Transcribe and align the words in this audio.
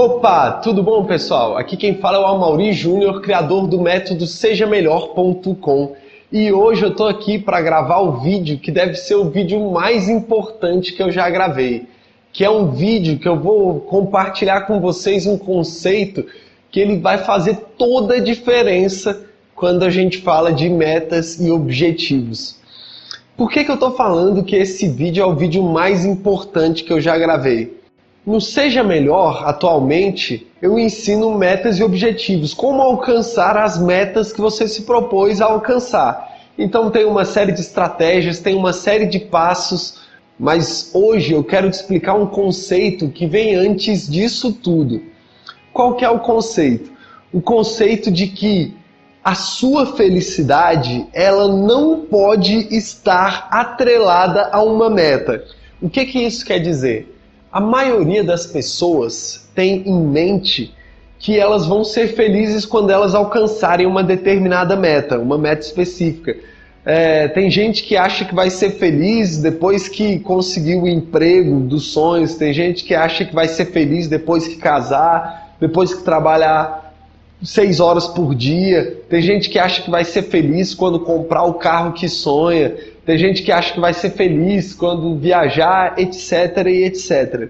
Opa, 0.00 0.52
tudo 0.62 0.80
bom 0.80 1.04
pessoal? 1.06 1.56
Aqui 1.56 1.76
quem 1.76 1.96
fala 1.96 2.18
é 2.18 2.20
o 2.20 2.24
Amauri 2.24 2.72
Júnior, 2.72 3.20
criador 3.20 3.66
do 3.66 3.80
método 3.80 4.28
sejamelhor.com. 4.28 5.96
E 6.30 6.52
hoje 6.52 6.84
eu 6.84 6.94
tô 6.94 7.08
aqui 7.08 7.36
para 7.36 7.60
gravar 7.60 7.98
o 7.98 8.20
vídeo 8.20 8.60
que 8.60 8.70
deve 8.70 8.94
ser 8.94 9.16
o 9.16 9.28
vídeo 9.28 9.72
mais 9.72 10.08
importante 10.08 10.92
que 10.92 11.02
eu 11.02 11.10
já 11.10 11.28
gravei, 11.28 11.88
que 12.32 12.44
é 12.44 12.48
um 12.48 12.70
vídeo 12.70 13.18
que 13.18 13.26
eu 13.26 13.40
vou 13.40 13.80
compartilhar 13.80 14.68
com 14.68 14.80
vocês 14.80 15.26
um 15.26 15.36
conceito 15.36 16.24
que 16.70 16.78
ele 16.78 16.98
vai 17.00 17.18
fazer 17.18 17.56
toda 17.76 18.14
a 18.14 18.20
diferença 18.20 19.20
quando 19.52 19.82
a 19.82 19.90
gente 19.90 20.18
fala 20.18 20.52
de 20.52 20.68
metas 20.68 21.40
e 21.40 21.50
objetivos. 21.50 22.56
Por 23.36 23.50
que, 23.50 23.64
que 23.64 23.70
eu 23.72 23.74
estou 23.74 23.90
falando 23.96 24.44
que 24.44 24.54
esse 24.54 24.86
vídeo 24.86 25.24
é 25.24 25.26
o 25.26 25.34
vídeo 25.34 25.64
mais 25.64 26.04
importante 26.04 26.84
que 26.84 26.92
eu 26.92 27.00
já 27.00 27.18
gravei? 27.18 27.77
No 28.28 28.42
Seja 28.42 28.84
Melhor, 28.84 29.42
atualmente, 29.46 30.46
eu 30.60 30.78
ensino 30.78 31.32
metas 31.38 31.78
e 31.78 31.82
objetivos, 31.82 32.52
como 32.52 32.82
alcançar 32.82 33.56
as 33.56 33.80
metas 33.80 34.34
que 34.34 34.38
você 34.38 34.68
se 34.68 34.82
propôs 34.82 35.40
a 35.40 35.46
alcançar. 35.46 36.36
Então 36.58 36.90
tem 36.90 37.06
uma 37.06 37.24
série 37.24 37.52
de 37.52 37.62
estratégias, 37.62 38.38
tem 38.38 38.54
uma 38.54 38.74
série 38.74 39.06
de 39.06 39.18
passos, 39.18 40.00
mas 40.38 40.90
hoje 40.92 41.32
eu 41.32 41.42
quero 41.42 41.70
te 41.70 41.72
explicar 41.76 42.16
um 42.16 42.26
conceito 42.26 43.08
que 43.08 43.26
vem 43.26 43.54
antes 43.54 44.06
disso 44.06 44.52
tudo. 44.52 45.00
Qual 45.72 45.94
que 45.94 46.04
é 46.04 46.10
o 46.10 46.20
conceito? 46.20 46.92
O 47.32 47.40
conceito 47.40 48.10
de 48.10 48.26
que 48.26 48.74
a 49.24 49.34
sua 49.34 49.96
felicidade, 49.96 51.06
ela 51.14 51.48
não 51.48 52.00
pode 52.00 52.76
estar 52.76 53.48
atrelada 53.50 54.50
a 54.52 54.62
uma 54.62 54.90
meta. 54.90 55.46
O 55.80 55.88
que 55.88 56.04
que 56.04 56.18
isso 56.18 56.44
quer 56.44 56.58
dizer? 56.58 57.14
A 57.50 57.60
maioria 57.60 58.22
das 58.22 58.46
pessoas 58.46 59.48
tem 59.54 59.82
em 59.86 60.00
mente 60.00 60.74
que 61.18 61.38
elas 61.38 61.66
vão 61.66 61.82
ser 61.82 62.08
felizes 62.08 62.64
quando 62.64 62.90
elas 62.90 63.14
alcançarem 63.14 63.86
uma 63.86 64.04
determinada 64.04 64.76
meta, 64.76 65.18
uma 65.18 65.38
meta 65.38 65.62
específica. 65.62 66.36
É, 66.84 67.26
tem 67.28 67.50
gente 67.50 67.82
que 67.82 67.96
acha 67.96 68.24
que 68.24 68.34
vai 68.34 68.50
ser 68.50 68.70
feliz 68.72 69.38
depois 69.38 69.88
que 69.88 70.20
conseguir 70.20 70.76
o 70.76 70.86
emprego 70.86 71.60
dos 71.60 71.88
sonhos, 71.88 72.34
tem 72.36 72.52
gente 72.52 72.84
que 72.84 72.94
acha 72.94 73.24
que 73.24 73.34
vai 73.34 73.48
ser 73.48 73.66
feliz 73.66 74.08
depois 74.08 74.46
que 74.46 74.56
casar, 74.56 75.54
depois 75.60 75.92
que 75.92 76.02
trabalhar 76.02 76.94
seis 77.42 77.80
horas 77.80 78.06
por 78.06 78.34
dia, 78.34 79.02
tem 79.08 79.20
gente 79.20 79.48
que 79.48 79.58
acha 79.58 79.82
que 79.82 79.90
vai 79.90 80.04
ser 80.04 80.22
feliz 80.22 80.74
quando 80.74 81.00
comprar 81.00 81.44
o 81.44 81.54
carro 81.54 81.92
que 81.92 82.08
sonha, 82.08 82.74
tem 83.08 83.16
gente 83.16 83.42
que 83.42 83.50
acha 83.50 83.72
que 83.72 83.80
vai 83.80 83.94
ser 83.94 84.10
feliz 84.10 84.74
quando 84.74 85.16
viajar, 85.16 85.98
etc 85.98 86.66
e 86.66 86.84
etc. 86.84 87.48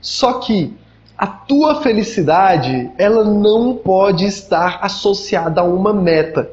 Só 0.00 0.40
que 0.40 0.74
a 1.16 1.24
tua 1.24 1.80
felicidade, 1.82 2.90
ela 2.98 3.22
não 3.22 3.76
pode 3.76 4.24
estar 4.24 4.80
associada 4.82 5.60
a 5.60 5.64
uma 5.64 5.94
meta. 5.94 6.50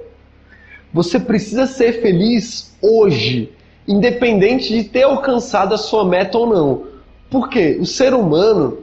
Você 0.94 1.20
precisa 1.20 1.66
ser 1.66 2.04
feliz 2.04 2.78
hoje, 2.84 3.52
independente 3.88 4.72
de 4.72 4.84
ter 4.84 5.02
alcançado 5.02 5.74
a 5.74 5.80
sua 5.80 6.06
meta 6.06 6.38
ou 6.38 6.46
não. 6.46 6.84
Porque 7.32 7.80
o 7.82 7.86
ser 7.88 8.14
humano, 8.14 8.78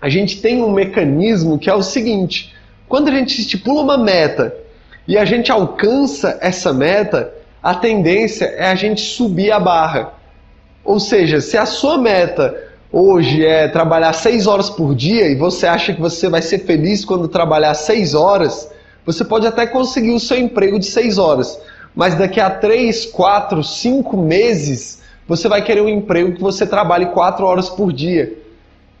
a 0.00 0.08
gente 0.08 0.40
tem 0.40 0.62
um 0.62 0.70
mecanismo 0.70 1.58
que 1.58 1.68
é 1.68 1.74
o 1.74 1.82
seguinte: 1.82 2.54
quando 2.88 3.08
a 3.08 3.12
gente 3.12 3.40
estipula 3.40 3.82
uma 3.82 3.98
meta 3.98 4.54
e 5.08 5.18
a 5.18 5.24
gente 5.24 5.50
alcança 5.50 6.38
essa 6.40 6.72
meta, 6.72 7.34
a 7.66 7.74
tendência 7.74 8.44
é 8.44 8.68
a 8.68 8.76
gente 8.76 9.00
subir 9.00 9.50
a 9.50 9.58
barra. 9.58 10.12
Ou 10.84 11.00
seja, 11.00 11.40
se 11.40 11.58
a 11.58 11.66
sua 11.66 11.98
meta 11.98 12.56
hoje 12.92 13.44
é 13.44 13.66
trabalhar 13.66 14.12
seis 14.12 14.46
horas 14.46 14.70
por 14.70 14.94
dia 14.94 15.26
e 15.26 15.34
você 15.34 15.66
acha 15.66 15.92
que 15.92 16.00
você 16.00 16.28
vai 16.28 16.40
ser 16.42 16.60
feliz 16.60 17.04
quando 17.04 17.26
trabalhar 17.26 17.74
seis 17.74 18.14
horas, 18.14 18.70
você 19.04 19.24
pode 19.24 19.48
até 19.48 19.66
conseguir 19.66 20.12
o 20.12 20.20
seu 20.20 20.38
emprego 20.38 20.78
de 20.78 20.86
seis 20.86 21.18
horas. 21.18 21.60
Mas 21.92 22.14
daqui 22.14 22.38
a 22.38 22.50
três, 22.50 23.04
quatro, 23.04 23.64
cinco 23.64 24.16
meses, 24.16 25.02
você 25.26 25.48
vai 25.48 25.60
querer 25.60 25.80
um 25.80 25.88
emprego 25.88 26.34
que 26.34 26.40
você 26.40 26.64
trabalhe 26.68 27.06
quatro 27.06 27.44
horas 27.44 27.68
por 27.68 27.92
dia. 27.92 28.32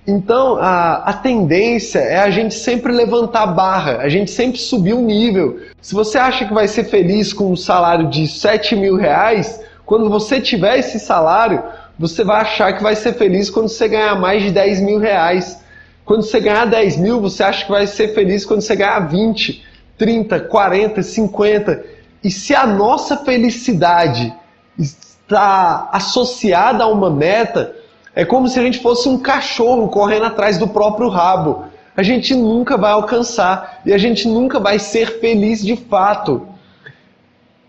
Então, 0.06 0.56
a, 0.60 0.98
a 0.98 1.12
tendência 1.14 1.98
é 1.98 2.18
a 2.18 2.30
gente 2.30 2.54
sempre 2.54 2.92
levantar 2.92 3.42
a 3.42 3.46
barra, 3.46 3.98
a 3.98 4.08
gente 4.08 4.30
sempre 4.30 4.58
subir 4.58 4.94
o 4.94 5.00
nível. 5.00 5.58
Se 5.80 5.94
você 5.94 6.16
acha 6.16 6.44
que 6.44 6.54
vai 6.54 6.68
ser 6.68 6.84
feliz 6.84 7.32
com 7.32 7.50
um 7.50 7.56
salário 7.56 8.08
de 8.08 8.28
7 8.28 8.76
mil 8.76 8.94
reais, 8.94 9.60
quando 9.84 10.08
você 10.08 10.40
tiver 10.40 10.78
esse 10.78 11.00
salário, 11.00 11.60
você 11.98 12.22
vai 12.22 12.42
achar 12.42 12.72
que 12.76 12.82
vai 12.82 12.94
ser 12.94 13.14
feliz 13.14 13.50
quando 13.50 13.68
você 13.68 13.88
ganhar 13.88 14.14
mais 14.16 14.44
de 14.44 14.52
10 14.52 14.80
mil 14.80 14.98
reais. 14.98 15.60
Quando 16.04 16.22
você 16.22 16.38
ganhar 16.38 16.66
10 16.66 16.98
mil, 16.98 17.20
você 17.20 17.42
acha 17.42 17.64
que 17.64 17.70
vai 17.70 17.86
ser 17.86 18.14
feliz 18.14 18.44
quando 18.44 18.60
você 18.60 18.76
ganhar 18.76 19.00
20, 19.00 19.64
30, 19.98 20.40
40, 20.40 21.02
50. 21.02 21.84
E 22.22 22.30
se 22.30 22.54
a 22.54 22.64
nossa 22.64 23.16
felicidade 23.16 24.32
está 24.78 25.88
associada 25.92 26.84
a 26.84 26.88
uma 26.88 27.10
meta, 27.10 27.74
é 28.16 28.24
como 28.24 28.48
se 28.48 28.58
a 28.58 28.62
gente 28.62 28.78
fosse 28.78 29.06
um 29.10 29.18
cachorro 29.18 29.88
correndo 29.88 30.24
atrás 30.24 30.56
do 30.56 30.66
próprio 30.66 31.10
rabo. 31.10 31.66
A 31.94 32.02
gente 32.02 32.34
nunca 32.34 32.78
vai 32.78 32.90
alcançar 32.92 33.82
e 33.84 33.92
a 33.92 33.98
gente 33.98 34.26
nunca 34.26 34.58
vai 34.58 34.78
ser 34.78 35.20
feliz 35.20 35.62
de 35.62 35.76
fato. 35.76 36.48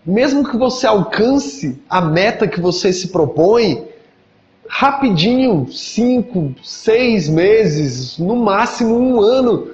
Mesmo 0.04 0.48
que 0.48 0.56
você 0.56 0.86
alcance 0.86 1.78
a 1.88 2.00
meta 2.00 2.48
que 2.48 2.58
você 2.58 2.94
se 2.94 3.08
propõe, 3.08 3.88
rapidinho, 4.66 5.70
cinco, 5.70 6.54
seis 6.62 7.28
meses, 7.28 8.16
no 8.16 8.34
máximo 8.34 8.98
um 8.98 9.20
ano, 9.20 9.68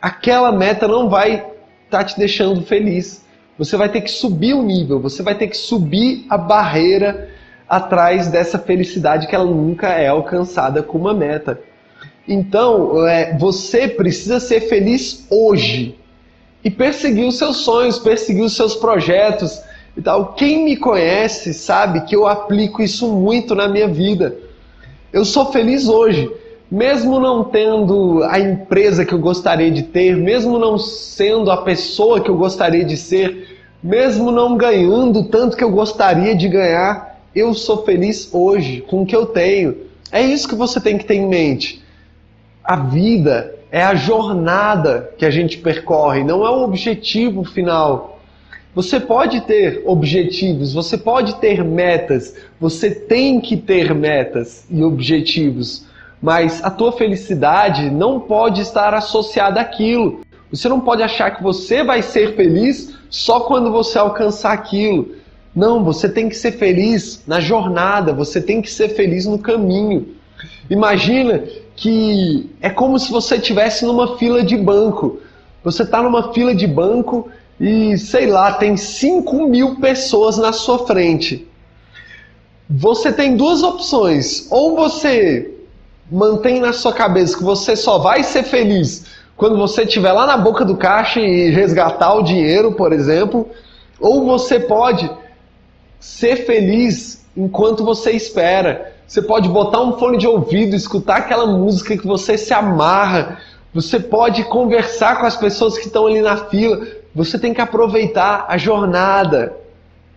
aquela 0.00 0.50
meta 0.50 0.88
não 0.88 1.10
vai 1.10 1.34
estar 1.34 1.98
tá 1.98 2.04
te 2.04 2.18
deixando 2.18 2.62
feliz. 2.62 3.22
Você 3.58 3.76
vai 3.76 3.90
ter 3.90 4.00
que 4.00 4.10
subir 4.10 4.54
o 4.54 4.62
nível, 4.62 4.98
você 4.98 5.22
vai 5.22 5.34
ter 5.34 5.48
que 5.48 5.58
subir 5.58 6.24
a 6.30 6.38
barreira 6.38 7.28
atrás 7.72 8.28
dessa 8.28 8.58
felicidade 8.58 9.26
que 9.26 9.34
ela 9.34 9.46
nunca 9.46 9.88
é 9.88 10.06
alcançada 10.06 10.82
com 10.82 10.98
uma 10.98 11.14
meta. 11.14 11.58
Então, 12.28 13.08
é, 13.08 13.34
você 13.38 13.88
precisa 13.88 14.38
ser 14.38 14.60
feliz 14.68 15.26
hoje 15.30 15.96
e 16.62 16.70
perseguir 16.70 17.24
os 17.24 17.38
seus 17.38 17.56
sonhos, 17.56 17.98
perseguir 17.98 18.42
os 18.44 18.54
seus 18.54 18.76
projetos 18.76 19.58
e 19.96 20.02
tal. 20.02 20.34
Quem 20.34 20.66
me 20.66 20.76
conhece 20.76 21.54
sabe 21.54 22.02
que 22.02 22.14
eu 22.14 22.26
aplico 22.26 22.82
isso 22.82 23.08
muito 23.08 23.54
na 23.54 23.66
minha 23.66 23.88
vida. 23.88 24.36
Eu 25.10 25.24
sou 25.24 25.50
feliz 25.50 25.88
hoje, 25.88 26.30
mesmo 26.70 27.18
não 27.18 27.42
tendo 27.42 28.22
a 28.24 28.38
empresa 28.38 29.02
que 29.02 29.14
eu 29.14 29.18
gostaria 29.18 29.70
de 29.70 29.84
ter, 29.84 30.14
mesmo 30.14 30.58
não 30.58 30.76
sendo 30.76 31.50
a 31.50 31.56
pessoa 31.56 32.20
que 32.20 32.28
eu 32.28 32.36
gostaria 32.36 32.84
de 32.84 32.98
ser, 32.98 33.64
mesmo 33.82 34.30
não 34.30 34.58
ganhando 34.58 35.24
tanto 35.24 35.56
que 35.56 35.64
eu 35.64 35.70
gostaria 35.70 36.34
de 36.34 36.48
ganhar 36.48 37.11
eu 37.34 37.54
sou 37.54 37.84
feliz 37.84 38.28
hoje 38.32 38.82
com 38.82 39.02
o 39.02 39.06
que 39.06 39.16
eu 39.16 39.26
tenho. 39.26 39.76
É 40.10 40.20
isso 40.20 40.48
que 40.48 40.54
você 40.54 40.80
tem 40.80 40.98
que 40.98 41.04
ter 41.04 41.14
em 41.14 41.26
mente. 41.26 41.82
A 42.62 42.76
vida 42.76 43.54
é 43.70 43.82
a 43.82 43.94
jornada 43.94 45.12
que 45.16 45.24
a 45.24 45.30
gente 45.30 45.58
percorre, 45.58 46.22
não 46.22 46.44
é 46.44 46.50
o 46.50 46.62
objetivo 46.62 47.42
final. 47.42 48.20
Você 48.74 49.00
pode 49.00 49.42
ter 49.42 49.82
objetivos, 49.84 50.72
você 50.72 50.96
pode 50.96 51.36
ter 51.36 51.64
metas, 51.64 52.36
você 52.60 52.90
tem 52.90 53.40
que 53.40 53.56
ter 53.56 53.94
metas 53.94 54.66
e 54.70 54.82
objetivos, 54.82 55.86
mas 56.20 56.62
a 56.62 56.70
tua 56.70 56.92
felicidade 56.92 57.90
não 57.90 58.20
pode 58.20 58.60
estar 58.60 58.94
associada 58.94 59.60
àquilo. 59.60 60.20
Você 60.50 60.68
não 60.68 60.80
pode 60.80 61.02
achar 61.02 61.30
que 61.32 61.42
você 61.42 61.82
vai 61.82 62.02
ser 62.02 62.36
feliz 62.36 62.94
só 63.08 63.40
quando 63.40 63.72
você 63.72 63.98
alcançar 63.98 64.52
aquilo. 64.52 65.16
Não, 65.54 65.84
você 65.84 66.08
tem 66.08 66.28
que 66.28 66.36
ser 66.36 66.52
feliz 66.52 67.22
na 67.26 67.38
jornada, 67.38 68.12
você 68.12 68.40
tem 68.40 68.62
que 68.62 68.70
ser 68.70 68.90
feliz 68.90 69.26
no 69.26 69.38
caminho. 69.38 70.08
Imagina 70.70 71.44
que 71.76 72.50
é 72.60 72.70
como 72.70 72.98
se 72.98 73.10
você 73.10 73.36
estivesse 73.36 73.84
numa 73.84 74.16
fila 74.16 74.42
de 74.42 74.56
banco. 74.56 75.20
Você 75.62 75.82
está 75.82 76.02
numa 76.02 76.32
fila 76.32 76.54
de 76.54 76.66
banco 76.66 77.28
e, 77.60 77.98
sei 77.98 78.26
lá, 78.26 78.52
tem 78.52 78.76
5 78.76 79.46
mil 79.46 79.76
pessoas 79.76 80.38
na 80.38 80.52
sua 80.52 80.86
frente. 80.86 81.46
Você 82.68 83.12
tem 83.12 83.36
duas 83.36 83.62
opções. 83.62 84.46
Ou 84.50 84.74
você 84.74 85.52
mantém 86.10 86.60
na 86.60 86.72
sua 86.72 86.92
cabeça 86.92 87.36
que 87.36 87.44
você 87.44 87.76
só 87.76 87.98
vai 87.98 88.22
ser 88.22 88.42
feliz 88.42 89.06
quando 89.36 89.56
você 89.56 89.82
estiver 89.82 90.12
lá 90.12 90.26
na 90.26 90.36
boca 90.36 90.64
do 90.64 90.76
caixa 90.76 91.20
e 91.20 91.50
resgatar 91.50 92.14
o 92.14 92.22
dinheiro, 92.22 92.72
por 92.72 92.92
exemplo. 92.92 93.48
Ou 94.00 94.24
você 94.24 94.58
pode 94.58 95.10
ser 96.02 96.44
feliz 96.44 97.24
enquanto 97.36 97.84
você 97.84 98.10
espera. 98.10 98.92
Você 99.06 99.22
pode 99.22 99.48
botar 99.48 99.80
um 99.80 99.96
fone 99.98 100.18
de 100.18 100.26
ouvido, 100.26 100.74
escutar 100.74 101.18
aquela 101.18 101.46
música 101.46 101.96
que 101.96 102.06
você 102.06 102.36
se 102.36 102.52
amarra. 102.52 103.38
Você 103.72 104.00
pode 104.00 104.42
conversar 104.44 105.20
com 105.20 105.26
as 105.26 105.36
pessoas 105.36 105.78
que 105.78 105.86
estão 105.86 106.08
ali 106.08 106.20
na 106.20 106.36
fila. 106.36 106.84
Você 107.14 107.38
tem 107.38 107.54
que 107.54 107.60
aproveitar 107.60 108.46
a 108.48 108.58
jornada, 108.58 109.56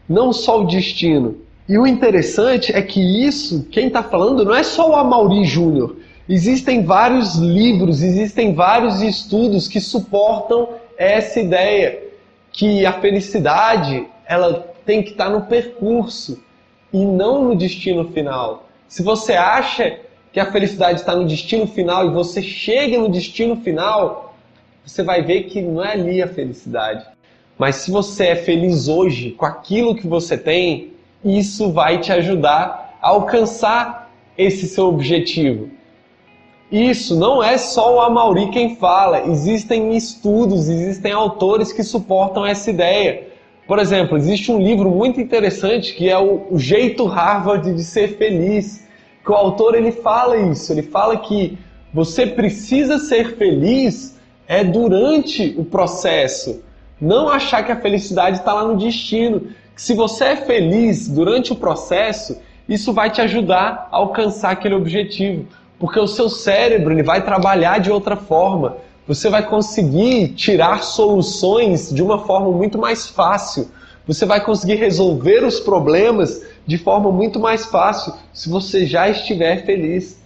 não 0.09 0.33
só 0.33 0.61
o 0.61 0.65
destino. 0.65 1.37
E 1.69 1.77
o 1.77 1.85
interessante 1.85 2.75
é 2.75 2.81
que 2.81 2.99
isso, 3.23 3.67
quem 3.71 3.87
está 3.87 4.01
falando, 4.01 4.43
não 4.43 4.55
é 4.55 4.63
só 4.63 4.89
o 4.89 4.95
Amauri 4.95 5.45
Júnior. 5.45 5.97
Existem 6.27 6.83
vários 6.83 7.35
livros, 7.35 8.01
existem 8.01 8.55
vários 8.55 9.03
estudos 9.03 9.67
que 9.67 9.79
suportam 9.79 10.69
essa 10.97 11.39
ideia 11.39 11.99
que 12.51 12.85
a 12.87 12.93
felicidade 12.93 14.07
ela 14.27 14.74
tem 14.85 15.01
que 15.01 15.11
estar 15.11 15.29
no 15.29 15.41
percurso 15.41 16.43
e 16.93 17.03
não 17.03 17.43
no 17.43 17.55
destino 17.55 18.09
final. 18.11 18.69
Se 18.87 19.01
você 19.03 19.33
acha 19.33 19.99
que 20.31 20.39
a 20.39 20.51
felicidade 20.51 20.99
está 20.99 21.15
no 21.15 21.25
destino 21.25 21.65
final 21.67 22.07
e 22.07 22.13
você 22.13 22.41
chega 22.41 22.97
no 22.97 23.09
destino 23.09 23.57
final, 23.57 24.35
você 24.85 25.01
vai 25.01 25.21
ver 25.21 25.43
que 25.43 25.61
não 25.61 25.83
é 25.83 25.93
ali 25.93 26.21
a 26.21 26.27
felicidade. 26.27 27.05
Mas 27.57 27.77
se 27.77 27.91
você 27.91 28.27
é 28.27 28.35
feliz 28.35 28.87
hoje 28.87 29.31
com 29.31 29.45
aquilo 29.45 29.95
que 29.95 30.07
você 30.07 30.37
tem, 30.37 30.93
isso 31.23 31.71
vai 31.71 31.99
te 31.99 32.11
ajudar 32.11 32.97
a 33.01 33.09
alcançar 33.09 34.11
esse 34.37 34.67
seu 34.67 34.87
objetivo. 34.87 35.69
Isso 36.71 37.17
não 37.17 37.41
é 37.41 37.57
só 37.57 37.95
o 37.95 38.01
Amauri 38.01 38.49
quem 38.49 38.75
fala, 38.75 39.27
existem 39.27 39.95
estudos, 39.95 40.67
existem 40.67 41.11
autores 41.11 41.71
que 41.71 41.83
suportam 41.83 42.45
essa 42.45 42.69
ideia. 42.69 43.27
Por 43.67 43.79
exemplo, 43.79 44.17
existe 44.17 44.51
um 44.51 44.59
livro 44.59 44.91
muito 44.91 45.19
interessante 45.19 45.93
que 45.95 46.09
é 46.09 46.17
o, 46.17 46.47
o 46.51 46.59
Jeito 46.59 47.05
Harvard 47.05 47.73
de 47.73 47.83
Ser 47.83 48.15
Feliz, 48.17 48.85
que 49.23 49.31
o 49.31 49.35
autor 49.35 49.73
ele 49.73 49.91
fala 49.91 50.37
isso, 50.37 50.71
ele 50.71 50.83
fala 50.83 51.17
que 51.17 51.57
você 51.91 52.27
precisa 52.27 52.99
ser 52.99 53.35
feliz 53.37 54.15
é 54.47 54.63
durante 54.63 55.55
o 55.57 55.65
processo, 55.65 56.61
não 57.01 57.29
achar 57.29 57.63
que 57.63 57.71
a 57.71 57.81
felicidade 57.81 58.37
está 58.37 58.53
lá 58.53 58.63
no 58.63 58.77
destino. 58.77 59.47
Se 59.75 59.93
você 59.93 60.25
é 60.25 60.35
feliz 60.35 61.07
durante 61.07 61.51
o 61.51 61.55
processo, 61.55 62.39
isso 62.69 62.93
vai 62.93 63.09
te 63.09 63.21
ajudar 63.21 63.89
a 63.91 63.97
alcançar 63.97 64.51
aquele 64.51 64.75
objetivo, 64.75 65.47
porque 65.79 65.99
o 65.99 66.07
seu 66.07 66.29
cérebro 66.29 66.93
ele 66.93 67.03
vai 67.03 67.23
trabalhar 67.23 67.79
de 67.79 67.91
outra 67.91 68.15
forma. 68.15 68.77
Você 69.07 69.29
vai 69.29 69.47
conseguir 69.47 70.29
tirar 70.29 70.81
soluções 70.81 71.93
de 71.93 72.01
uma 72.01 72.25
forma 72.25 72.49
muito 72.51 72.79
mais 72.79 73.07
fácil. 73.07 73.69
Você 74.07 74.25
vai 74.25 74.43
conseguir 74.43 74.75
resolver 74.75 75.45
os 75.45 75.59
problemas 75.59 76.41
de 76.65 76.79
forma 76.79 77.11
muito 77.11 77.39
mais 77.39 77.67
fácil 77.67 78.13
se 78.33 78.49
você 78.49 78.83
já 78.83 79.07
estiver 79.07 79.63
feliz. 79.63 80.19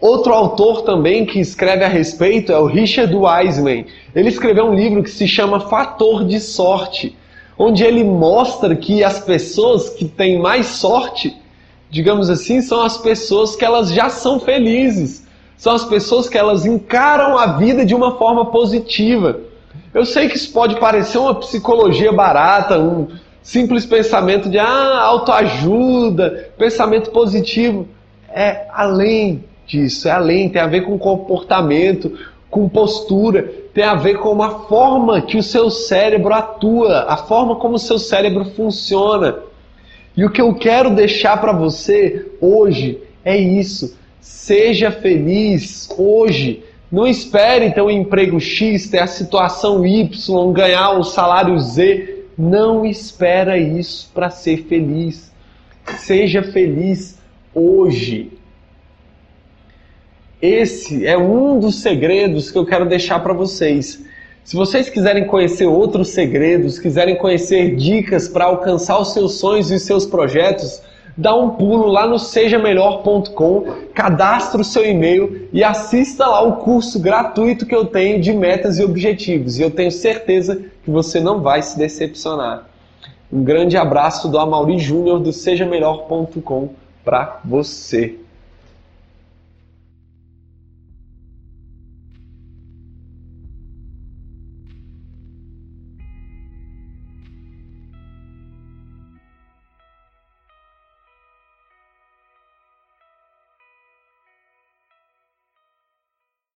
Outro 0.00 0.32
autor 0.32 0.82
também 0.82 1.26
que 1.26 1.40
escreve 1.40 1.82
a 1.82 1.88
respeito 1.88 2.52
é 2.52 2.58
o 2.58 2.66
Richard 2.66 3.12
Wiseman. 3.12 3.86
Ele 4.14 4.28
escreveu 4.28 4.66
um 4.66 4.74
livro 4.74 5.02
que 5.02 5.10
se 5.10 5.26
chama 5.26 5.58
Fator 5.58 6.24
de 6.24 6.38
Sorte, 6.38 7.16
onde 7.58 7.82
ele 7.82 8.04
mostra 8.04 8.76
que 8.76 9.02
as 9.02 9.18
pessoas 9.18 9.90
que 9.90 10.04
têm 10.04 10.38
mais 10.38 10.66
sorte, 10.66 11.36
digamos 11.90 12.30
assim, 12.30 12.62
são 12.62 12.82
as 12.82 12.96
pessoas 12.96 13.56
que 13.56 13.64
elas 13.64 13.92
já 13.92 14.08
são 14.08 14.38
felizes 14.38 15.19
são 15.60 15.74
as 15.74 15.84
pessoas 15.84 16.26
que 16.26 16.38
elas 16.38 16.64
encaram 16.64 17.36
a 17.36 17.58
vida 17.58 17.84
de 17.84 17.94
uma 17.94 18.16
forma 18.16 18.46
positiva. 18.46 19.40
Eu 19.92 20.06
sei 20.06 20.26
que 20.26 20.38
isso 20.38 20.50
pode 20.54 20.80
parecer 20.80 21.18
uma 21.18 21.34
psicologia 21.34 22.10
barata, 22.10 22.78
um 22.78 23.08
simples 23.42 23.84
pensamento 23.84 24.48
de 24.48 24.58
ah, 24.58 25.02
autoajuda, 25.02 26.48
pensamento 26.56 27.10
positivo. 27.10 27.86
É 28.32 28.68
além 28.72 29.44
disso, 29.66 30.08
é 30.08 30.12
além, 30.12 30.48
tem 30.48 30.62
a 30.62 30.66
ver 30.66 30.80
com 30.80 30.98
comportamento, 30.98 32.18
com 32.48 32.66
postura, 32.66 33.42
tem 33.74 33.84
a 33.84 33.94
ver 33.94 34.14
com 34.14 34.42
a 34.42 34.60
forma 34.60 35.20
que 35.20 35.36
o 35.36 35.42
seu 35.42 35.68
cérebro 35.68 36.32
atua, 36.32 37.04
a 37.06 37.18
forma 37.18 37.56
como 37.56 37.74
o 37.74 37.78
seu 37.78 37.98
cérebro 37.98 38.46
funciona. 38.56 39.36
E 40.16 40.24
o 40.24 40.30
que 40.30 40.40
eu 40.40 40.54
quero 40.54 40.88
deixar 40.94 41.38
para 41.38 41.52
você 41.52 42.30
hoje 42.40 42.98
é 43.22 43.36
isso. 43.36 43.99
Seja 44.20 44.90
feliz 44.90 45.88
hoje. 45.96 46.62
Não 46.90 47.06
espere 47.06 47.72
ter 47.72 47.82
um 47.82 47.90
emprego 47.90 48.40
X, 48.40 48.88
ter 48.88 48.98
a 48.98 49.06
situação 49.06 49.86
Y, 49.86 50.52
ganhar 50.52 50.98
o 50.98 51.04
salário 51.04 51.58
Z. 51.58 52.24
Não 52.36 52.84
espera 52.84 53.58
isso 53.58 54.10
para 54.12 54.28
ser 54.30 54.64
feliz. 54.64 55.32
Seja 55.98 56.42
feliz 56.42 57.18
hoje. 57.54 58.32
Esse 60.40 61.06
é 61.06 61.18
um 61.18 61.60
dos 61.60 61.76
segredos 61.76 62.50
que 62.50 62.58
eu 62.58 62.64
quero 62.64 62.88
deixar 62.88 63.20
para 63.20 63.34
vocês. 63.34 64.02
Se 64.42 64.56
vocês 64.56 64.88
quiserem 64.88 65.26
conhecer 65.26 65.66
outros 65.66 66.08
segredos, 66.08 66.78
quiserem 66.78 67.14
conhecer 67.16 67.76
dicas 67.76 68.26
para 68.26 68.46
alcançar 68.46 68.98
os 68.98 69.12
seus 69.12 69.34
sonhos 69.34 69.70
e 69.70 69.74
os 69.74 69.82
seus 69.82 70.06
projetos, 70.06 70.82
dá 71.20 71.34
um 71.34 71.50
pulo 71.50 71.86
lá 71.86 72.06
no 72.06 72.18
sejamelhor.com, 72.18 73.64
cadastre 73.94 74.60
o 74.60 74.64
seu 74.64 74.84
e-mail 74.84 75.48
e 75.52 75.62
assista 75.62 76.26
lá 76.26 76.40
o 76.40 76.56
curso 76.56 76.98
gratuito 76.98 77.66
que 77.66 77.74
eu 77.74 77.84
tenho 77.84 78.20
de 78.20 78.32
metas 78.32 78.78
e 78.78 78.84
objetivos. 78.84 79.58
E 79.58 79.62
eu 79.62 79.70
tenho 79.70 79.92
certeza 79.92 80.62
que 80.82 80.90
você 80.90 81.20
não 81.20 81.40
vai 81.40 81.60
se 81.60 81.78
decepcionar. 81.78 82.66
Um 83.30 83.44
grande 83.44 83.76
abraço 83.76 84.28
do 84.28 84.38
Amauri 84.38 84.78
Júnior 84.78 85.20
do 85.20 85.32
sejamelhor.com 85.32 86.70
para 87.04 87.40
você. 87.44 88.19